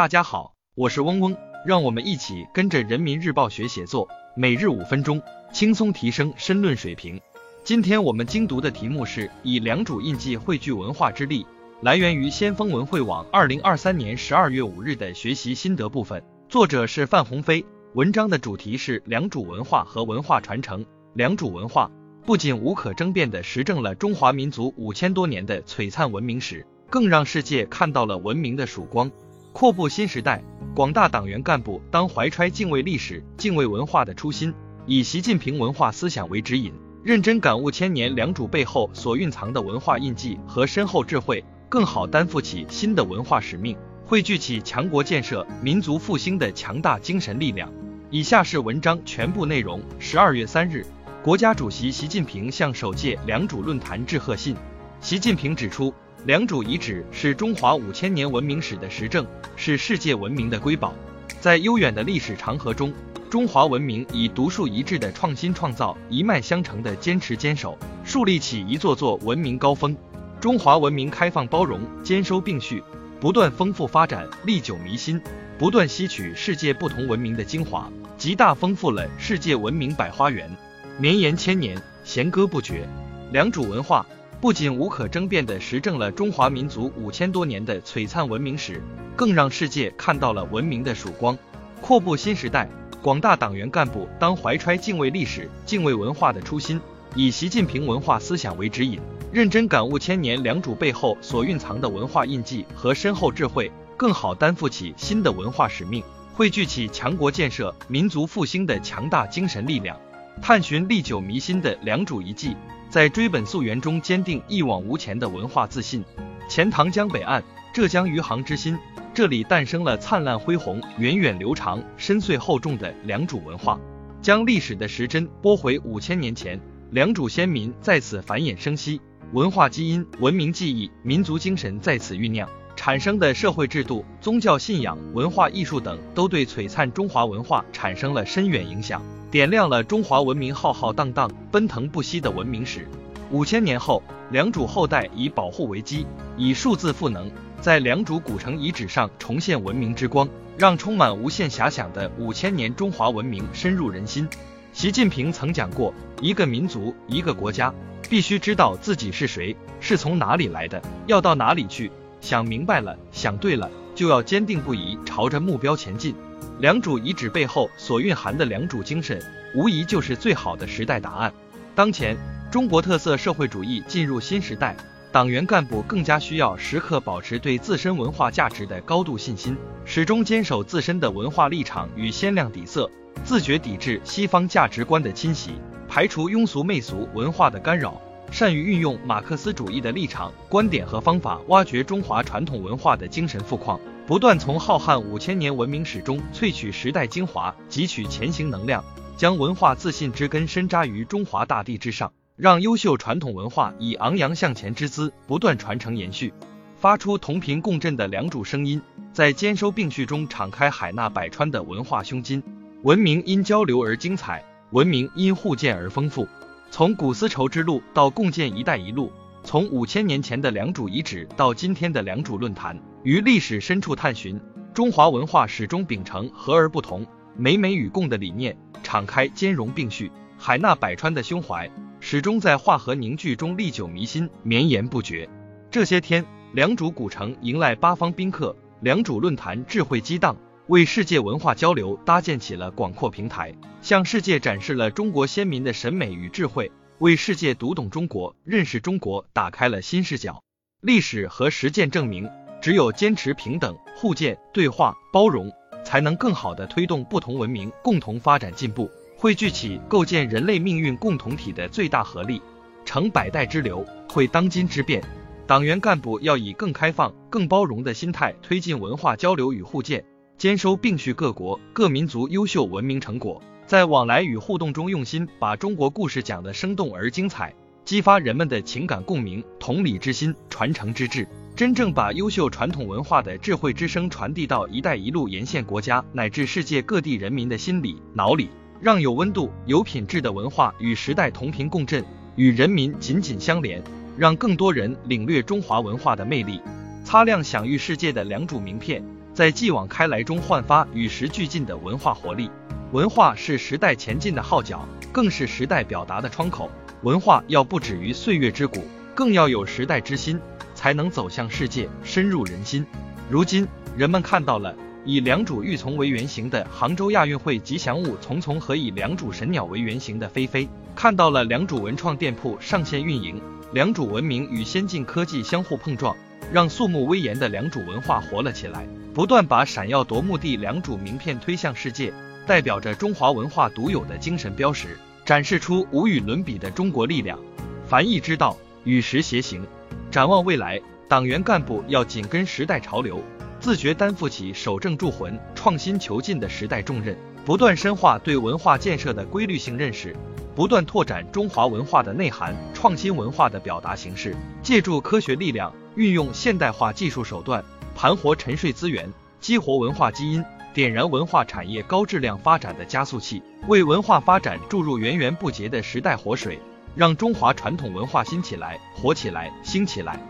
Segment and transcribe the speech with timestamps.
[0.00, 5.20] 大家好，我是嗡嗡，让我们一起跟着人民日报学写作，每日五分钟，
[5.52, 7.20] 轻松提升申论水平。
[7.64, 11.46] 今天我们精读的题目是以良渚印记汇聚文化之力，
[11.82, 17.62] 来源于先锋文汇网二零二三年十二月五日的学习心得部分，作者是范鸿飞。
[17.92, 20.82] 文章的主题是良渚文化和文化传承。
[21.12, 21.90] 良渚文化
[22.24, 29.10] 不仅无可争辩地实证了中华民族五千多年的璀璨文明史，更让世界看到了文明的曙光。
[29.52, 30.42] 阔步新时代，
[30.74, 34.54] 广大党员干部当怀揣敬畏历史、敬畏文化的初心，
[34.86, 43.76] 以习近平文化思想为指引，认真感悟千年良渚背后所蕴藏的文化印记和深厚智慧，更好担负起新的文化使命，
[44.06, 47.70] 汇聚起强国建设、民族复兴的强大精神力量。
[48.08, 49.82] 以下是文章全部内容。
[49.98, 50.86] 十二月三日，
[51.24, 54.56] 国家主席习近平向首届良渚论坛致贺信。
[55.00, 55.92] 习近平指出。
[56.26, 60.92] 良渚遗址是中华五千年文明史的实证，是世界文明的瑰宝。
[61.40, 62.92] 在悠远的历史长河中，
[63.30, 69.96] 中华文明以独树一帜的创新创造、一脉相承的坚持坚守，树立起一座座文明高峰。
[70.38, 72.84] 中华文明开放包容、兼收并蓄，
[73.18, 75.18] 不断丰富发展、历久弥新，
[75.58, 80.54] 不断吸取世界不同文明的精华，极大丰富了世界文明百花园，
[80.98, 82.86] 绵延千年，弦歌不绝。
[83.32, 84.04] 良渚文化。
[84.40, 88.82] 不仅无可争辩地实证了中华民族五千多年的璀璨文明史，
[89.14, 91.36] 更让世界看到了文明的曙光。
[91.82, 92.66] 阔步新时代，
[93.02, 96.80] 广大党员干部当怀揣敬畏历史、敬畏文化的初心，
[97.14, 98.98] 以习近平文化思想为指引，
[99.30, 106.02] 认真感悟千年良渚背后所蕴藏的文化印记和深厚智慧，更好担负起新的文化使命，
[106.32, 109.94] 汇聚起强国建设、民族复兴的强大精神力量，
[110.40, 112.56] 探寻历久弥新的良渚遗迹。
[112.90, 116.04] 在追本溯源中坚定一往无前的文化自信。
[116.48, 117.40] 钱塘江北岸，
[117.72, 118.76] 浙江余杭之心，
[119.14, 123.78] 这里诞生了灿烂恢宏、源远流长、深邃厚重的良渚文化。
[124.20, 129.00] 将历史的时针拨回五千年前，良渚先民在此繁衍生息，
[129.32, 132.48] 文化基因、文明记忆、民族精神在此酝酿，
[132.80, 139.02] 产生的社会制度、宗教信仰、文化艺术等，都对璀璨中华文化产生了深远影响。
[139.30, 142.88] 点亮了中华文明浩浩荡荡、奔腾不息的文明史。
[143.30, 146.06] 五千年后，良渚后代以保护为基，
[146.38, 147.30] 以数字赋能，
[147.60, 150.26] 在良渚古城遗址上重现文明之光，
[150.56, 154.26] 让充满无限遐想的五千年中华文明深入人心。
[154.72, 155.92] 习近平曾讲过，
[156.22, 157.74] 一个民族、一个国家，
[158.08, 161.92] 必须知道自己是谁，是从哪里来的，要到哪里去。
[162.20, 166.14] 想明白了，想对了，就要坚定不移朝着目标前进。
[166.58, 169.20] 良渚遗址背后所蕴含的良渚精神，
[169.54, 171.32] 无疑就是最好的时代答案。
[171.74, 172.16] 当前，
[172.50, 174.76] 中国特色社会主义进入新时代，
[175.10, 179.56] 党员干部更加需要时刻保持对自身文化价值的高度信心，
[179.86, 182.90] 始终坚守自身的文化立场与鲜亮底色，
[183.24, 185.52] 自觉抵制西方价值观的侵袭，
[185.88, 188.00] 排除庸俗媚俗文化的干扰，
[188.30, 193.78] 善于运用马克思主义的立场、观点和方法，挖掘中华传统文化的精神富矿。
[194.06, 198.84] 不断从浩瀚五千年文明史中萃取时代精华，汲取前行能量，
[199.16, 206.32] 将文化自信之根深扎于中华大地之上，让优秀传统文化以昂扬向前之姿不断传承延续，
[206.76, 208.80] 发出同频共振的良渚声音，
[209.12, 212.42] 在兼收并蓄中敞开海纳百川的文化胸襟。
[212.82, 216.26] 文明因交流而精彩，文明因互鉴而丰富。
[216.72, 219.12] 从古丝绸之路到共建“一带一路”。
[219.42, 224.40] 从五千年前的良渚遗址到今天的良渚论坛，于历史深处探寻，
[224.72, 227.04] 中华文化始终秉承和而不同、
[227.36, 235.28] 美美与共的理念，敞开兼容并蓄、海纳百川的胸怀，始终在化和凝聚中历久弥新、绵延不绝。
[235.72, 240.36] 这些天，良渚古城迎来八方宾客，良渚论坛智慧激荡，
[240.70, 246.70] 为世界文化交流搭建起了广阔平台，向世界展示了中国先民的审美与智慧。
[246.98, 250.40] 为世界读懂中国、认识中国打开了新视角。
[250.80, 252.30] 历史和实践证明，
[252.62, 255.50] 只有坚持平等、互鉴、对话、包容，
[255.84, 262.40] 才能更好地推动不同文明共同发展进步，汇聚起构建人类命运共同体的最大合力，
[262.84, 265.02] 成百代之流，会当今之变。
[265.48, 270.04] 党员干部要以更开放、更包容的心态推进文化交流与互鉴，
[270.40, 273.42] 兼收并蓄各国各民族优秀文明成果。
[273.66, 277.52] 在往来与互动中，用心把中国故事讲得生动而精彩，
[277.84, 288.48] 激发人们的情感共鸣、同理之心、传承之志，真正把优秀传统文化的智慧之声传递到“一带一路”沿线国家乃至世界各地人民的心里、脑里，
[288.80, 292.02] 让有温度、有品质的文化与时代同频共振，
[292.36, 293.82] 与人民紧紧相连，
[294.16, 296.62] 让更多人领略中华文化的魅力，
[297.04, 299.04] 擦亮享誉世界的良渚名片。
[299.40, 302.50] 在继往开来中焕发与时俱进的文化活力。
[302.92, 306.70] 文化是时代前进的号角，更是时代表达的窗口。
[307.04, 308.84] 文化要不止于岁月之谷，
[309.14, 310.38] 更要有时代之心，
[310.74, 312.84] 才能走向世界，深入人心。
[313.30, 313.66] 如今，
[313.96, 314.76] 人们看到了
[315.06, 323.40] 以良渚玉琮为原型的杭州亚运会吉祥物丛丛和以良渚神鸟为原型的飞飞，看到了良渚文创店铺上线运营，
[323.72, 326.14] 良渚文明与先进科技相互碰撞。
[326.52, 332.12] 让肃穆威严的良渚文化活了起来，不断把闪耀夺目的良渚名片推向世界，
[332.46, 337.38] 代表着中华文化独有的精神标识，展示出无与伦比的中国力量。
[337.86, 339.64] 凡易之道，与时偕行。
[340.10, 343.22] 展望未来，党员干部要紧跟时代潮流，
[343.60, 350.16] 自觉担负起守正铸魂、创新求进的时代重任，不断深化对文化建设的规律性认识。
[350.60, 357.64] 不断拓展中华文化的内涵，创新文化的表达形式，借助科学力量，运用现代化技术手段，
[357.96, 359.10] 盘活沉睡资源，
[359.40, 366.58] 激活文化基因，点燃文化产业高质量发展的加速器，为文化发展注入源源不竭的时代活水，
[366.94, 370.20] 让中华传统文化新起来、活起来、兴起来，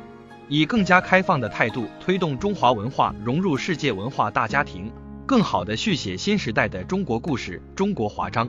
[0.48, 4.92] 以更加开放的态度推动中华文化融入世界文化大家庭，
[5.26, 8.48] 更好地续写新时代的中国故事、中国华章。